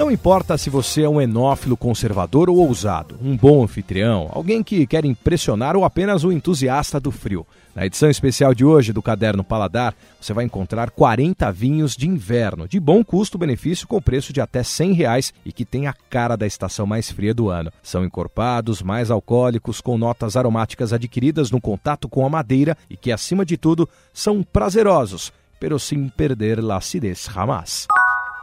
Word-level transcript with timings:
Não 0.00 0.10
importa 0.10 0.56
se 0.56 0.70
você 0.70 1.02
é 1.02 1.08
um 1.10 1.20
enófilo 1.20 1.76
conservador 1.76 2.48
ou 2.48 2.56
ousado, 2.56 3.18
um 3.22 3.36
bom 3.36 3.62
anfitrião, 3.62 4.30
alguém 4.32 4.62
que 4.62 4.86
quer 4.86 5.04
impressionar 5.04 5.76
ou 5.76 5.84
apenas 5.84 6.24
um 6.24 6.32
entusiasta 6.32 6.98
do 6.98 7.10
frio. 7.10 7.46
Na 7.74 7.84
edição 7.84 8.08
especial 8.08 8.54
de 8.54 8.64
hoje 8.64 8.94
do 8.94 9.02
Caderno 9.02 9.44
Paladar, 9.44 9.94
você 10.18 10.32
vai 10.32 10.46
encontrar 10.46 10.90
40 10.90 11.52
vinhos 11.52 11.94
de 11.94 12.08
inverno, 12.08 12.66
de 12.66 12.80
bom 12.80 13.04
custo-benefício 13.04 13.86
com 13.86 14.00
preço 14.00 14.32
de 14.32 14.40
até 14.40 14.62
100 14.62 14.94
reais 14.94 15.34
e 15.44 15.52
que 15.52 15.66
tem 15.66 15.86
a 15.86 15.92
cara 15.92 16.34
da 16.34 16.46
estação 16.46 16.86
mais 16.86 17.10
fria 17.10 17.34
do 17.34 17.50
ano. 17.50 17.70
São 17.82 18.02
encorpados, 18.02 18.80
mais 18.80 19.10
alcoólicos, 19.10 19.82
com 19.82 19.98
notas 19.98 20.34
aromáticas 20.34 20.94
adquiridas 20.94 21.50
no 21.50 21.60
contato 21.60 22.08
com 22.08 22.24
a 22.24 22.30
madeira 22.30 22.74
e 22.88 22.96
que, 22.96 23.12
acima 23.12 23.44
de 23.44 23.58
tudo, 23.58 23.86
são 24.14 24.42
prazerosos, 24.42 25.30
pero 25.60 25.78
sem 25.78 26.08
perder 26.08 26.64
la 26.64 26.78
acidez 26.78 27.28
jamás. 27.30 27.86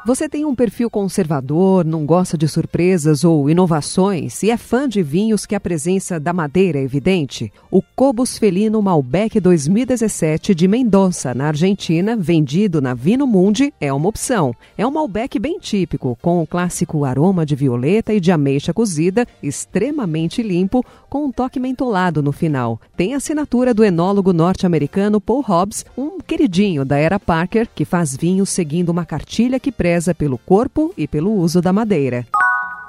Você 0.08 0.30
tem 0.30 0.46
um 0.46 0.56
perfil 0.56 0.90
conservador, 0.90 1.84
não 1.84 2.06
gosta 2.06 2.38
de 2.38 2.48
surpresas 2.48 3.26
ou 3.26 3.50
inovações 3.50 4.42
e 4.42 4.50
é 4.50 4.56
fã 4.56 4.88
de 4.88 5.04
vinhos 5.04 5.46
que 5.46 5.54
a 5.54 5.60
presença 5.60 6.18
da 6.18 6.32
madeira 6.32 6.80
é 6.80 6.82
evidente? 6.82 7.52
O 7.70 7.82
Cobus 7.82 8.38
Felino 8.38 8.82
Malbec 8.82 9.38
2017 9.38 10.56
de 10.56 10.66
Mendoza, 10.66 11.34
na 11.34 11.48
Argentina, 11.48 12.16
vendido 12.16 12.82
na 12.82 12.94
Vino 12.94 13.28
Mundi, 13.28 13.74
é 13.82 13.92
uma 13.92 14.08
opção. 14.08 14.56
É 14.78 14.88
um 14.88 14.92
Malbec 14.92 15.38
bem 15.40 15.60
típico, 15.60 16.18
com 16.22 16.42
o 16.42 16.48
clássico 16.48 17.04
aroma 17.04 17.46
de 17.46 17.54
violeta 17.54 18.14
e 18.14 18.22
de 18.22 18.32
ameixa 18.32 18.74
cozida, 18.74 19.28
extremamente 19.44 20.42
limpo, 20.42 20.86
com 21.10 21.26
um 21.26 21.32
toque 21.34 21.60
mentolado 21.60 22.24
no 22.24 22.32
final. 22.32 22.80
Tem 22.96 23.14
a 23.14 23.18
assinatura 23.18 23.74
do 23.74 23.84
enólogo 23.84 24.32
norte-americano 24.32 25.20
Paul 25.20 25.42
Hobbs, 25.42 25.86
um 25.98 26.07
queridinho 26.28 26.84
da 26.84 26.98
era 26.98 27.18
Parker, 27.18 27.70
que 27.74 27.86
faz 27.86 28.16
vinhos 28.16 28.50
seguindo 28.50 28.90
uma 28.90 29.06
cartilha 29.06 29.60
que 29.60 29.72
preza 29.72 30.14
pelo 30.14 30.38
corpo 30.38 30.94
e 30.98 31.08
pelo 31.08 31.34
uso 31.34 31.62
da 31.62 31.72
madeira. 31.72 32.28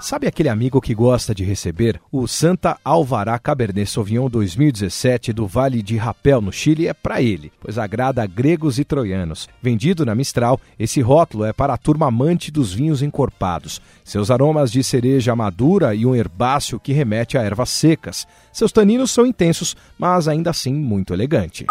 Sabe 0.01 0.29
aquele 0.29 0.49
amigo 0.49 0.81
que 0.81 0.95
gosta 0.95 1.35
de 1.35 1.43
receber? 1.43 2.01
O 2.13 2.29
Santa 2.29 2.79
Alvará 2.85 3.37
Cabernet 3.37 3.91
Sauvignon 3.91 4.29
2017 4.29 5.33
do 5.33 5.45
Vale 5.45 5.83
de 5.83 5.97
Rapel, 5.97 6.41
no 6.41 6.53
Chile, 6.53 6.87
é 6.87 6.95
para 6.95 7.21
ele, 7.21 7.51
pois 7.61 7.79
agrada 7.79 8.23
a 8.23 8.27
gregos 8.27 8.79
e 8.79 8.85
troianos. 8.85 9.49
Vendido 9.61 10.07
na 10.07 10.15
Mistral, 10.15 10.61
esse 10.79 11.01
rótulo 11.01 11.45
é 11.45 11.53
para 11.53 11.75
a 11.75 11.77
turma 11.77 12.07
amante 12.07 12.53
dos 12.53 12.73
vinhos 12.73 13.03
encorpados. 13.03 13.83
Seus 14.05 14.31
aromas 14.31 14.71
de 14.71 14.85
cereja 14.85 15.35
madura 15.35 15.97
e 15.97 16.07
um 16.07 16.15
herbáceo 16.15 16.79
que 16.79 16.93
remete 16.93 17.37
a 17.37 17.43
ervas 17.43 17.71
secas. 17.71 18.25
Seus 18.53 18.71
taninos 18.71 19.11
são 19.11 19.27
intensos, 19.27 19.77
mas 19.99 20.29
ainda 20.29 20.51
assim 20.51 20.75
muito 20.75 21.13
elegante. 21.13 21.67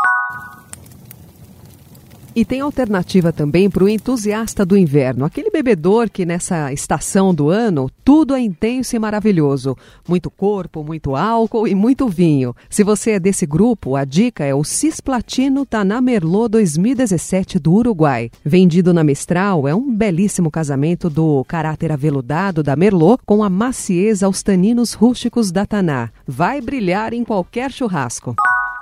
E 2.37 2.45
tem 2.45 2.61
alternativa 2.61 3.33
também 3.33 3.67
para 3.67 3.83
o 3.83 3.89
entusiasta 3.89 4.63
do 4.63 4.77
inverno, 4.77 5.25
aquele 5.25 5.49
bebedor 5.49 6.07
que 6.07 6.23
nessa 6.23 6.71
estação 6.71 7.33
do 7.33 7.49
ano 7.49 7.89
tudo 8.05 8.35
é 8.35 8.39
intenso 8.39 8.95
e 8.95 8.99
maravilhoso. 8.99 9.75
Muito 10.07 10.29
corpo, 10.29 10.83
muito 10.83 11.15
álcool 11.15 11.67
e 11.67 11.73
muito 11.73 12.07
vinho. 12.07 12.55
Se 12.69 12.83
você 12.83 13.13
é 13.13 13.19
desse 13.19 13.47
grupo, 13.47 13.95
a 13.95 14.05
dica 14.05 14.45
é 14.45 14.53
o 14.53 14.63
Cisplatino 14.63 15.65
Taná 15.65 15.99
Merlot 15.99 16.49
2017 16.49 17.57
do 17.57 17.73
Uruguai. 17.73 18.29
Vendido 18.45 18.93
na 18.93 19.03
Mestral, 19.03 19.67
é 19.67 19.73
um 19.73 19.91
belíssimo 19.91 20.51
casamento 20.51 21.09
do 21.09 21.43
caráter 21.45 21.91
aveludado 21.91 22.61
da 22.61 22.75
Merlot 22.75 23.19
com 23.25 23.43
a 23.43 23.49
macieza 23.49 24.27
aos 24.27 24.43
taninos 24.43 24.93
rústicos 24.93 25.51
da 25.51 25.65
Taná. 25.65 26.11
Vai 26.27 26.61
brilhar 26.61 27.13
em 27.13 27.23
qualquer 27.23 27.71
churrasco. 27.71 28.35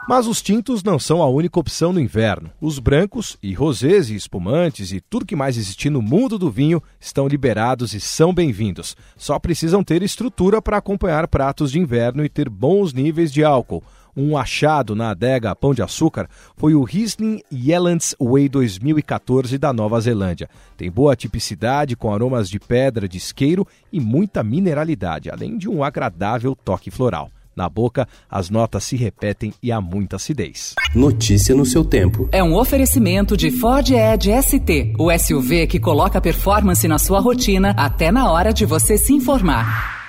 Mas 0.08 0.28
os 0.28 0.40
tintos 0.40 0.84
não 0.84 1.00
são 1.00 1.20
a 1.20 1.28
única 1.28 1.60
opção 1.60 1.92
no 1.92 2.00
inverno. 2.00 2.52
Os 2.62 2.78
brancos 2.78 3.40
e 3.42 3.56
rosés 3.56 4.12
e 4.12 4.16
espumantes 4.16 4.92
e 4.92 5.02
tudo 5.02 5.26
que 5.26 5.36
mais 5.36 5.58
existir 5.58 5.90
no 5.90 6.00
mundo 6.00 6.38
do 6.38 6.52
vinho 6.52 6.82
estão 7.00 7.28
liberados 7.28 7.92
e 7.96 8.00
são 8.00 8.32
bem-vindos. 8.32 8.96
Só 9.18 9.40
precisam 9.40 9.84
ter 9.84 10.04
estrutura 10.04 10.62
para 10.62 10.78
acompanhar 10.78 11.28
pratos 11.28 11.72
de 11.72 11.80
inverno 11.80 12.24
e 12.24 12.30
ter 12.30 12.50
bons 12.50 12.94
níveis 12.94 13.34
de 13.34 13.44
álcool. 13.44 13.84
Um 14.16 14.38
achado 14.38 14.96
na 14.96 15.10
adega 15.10 15.56
Pão 15.56 15.74
de 15.74 15.82
Açúcar 15.82 16.30
foi 16.56 16.76
o 16.76 16.84
Riesling 16.84 17.42
Jellands 17.52 18.16
Way 18.20 18.48
2014 18.48 19.58
da 19.58 19.74
Nova 19.74 20.00
Zelândia. 20.00 20.48
Tem 20.78 20.90
boa 20.90 21.16
tipicidade 21.16 21.96
com 21.96 22.14
aromas 22.14 22.48
de 22.48 22.60
pedra 22.60 23.10
de 23.10 23.18
isqueiro 23.18 23.68
e 23.92 24.00
muita 24.00 24.44
mineralidade, 24.44 25.32
além 25.32 25.58
de 25.58 25.68
um 25.68 25.84
agradável 25.84 26.56
toque 26.56 26.92
floral. 26.92 27.32
Na 27.56 27.70
boca, 27.70 28.08
as 28.30 28.50
notas 28.50 28.84
se 28.84 28.96
repetem 28.96 29.54
e 29.64 29.72
há 29.72 29.80
muita 29.80 30.18
acidez. 30.18 30.76
Notícia 30.94 31.56
no 31.56 31.66
seu 31.66 31.86
tempo. 31.86 32.28
É 32.32 32.44
um 32.44 32.56
oferecimento 32.56 33.38
de 33.38 33.50
Ford 33.50 33.90
Edge 33.90 34.32
ST, 34.42 34.94
o 35.00 35.12
SUV 35.18 35.68
que 35.68 35.80
coloca 35.80 36.20
performance 36.20 36.88
na 36.88 37.00
sua 37.00 37.20
rotina 37.20 37.74
até 37.78 38.12
na 38.12 38.30
hora 38.32 38.54
de 38.54 38.66
você 38.66 38.98
se 38.98 39.14
informar. 39.14 40.05